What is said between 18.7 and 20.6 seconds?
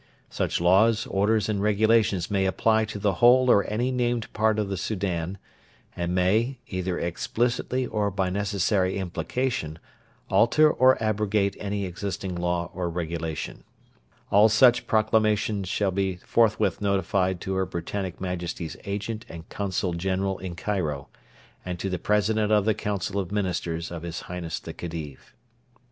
Agent and Consul General in